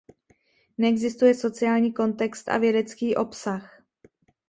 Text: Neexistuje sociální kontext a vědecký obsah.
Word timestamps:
Neexistuje 0.77 1.33
sociální 1.35 1.93
kontext 1.93 2.49
a 2.49 2.57
vědecký 2.57 3.15
obsah. 3.15 3.81